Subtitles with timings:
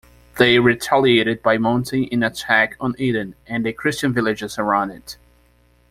[0.39, 5.15] They retaliated by mounting an attack on Ehden and the Christian villages around it.